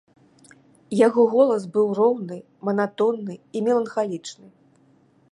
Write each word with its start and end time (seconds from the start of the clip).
Яго 1.07 1.25
голас 1.33 1.63
быў 1.75 1.91
роўны, 1.99 2.37
манатонны 2.69 3.35
і 3.59 3.61
меланхалічны. 3.69 4.47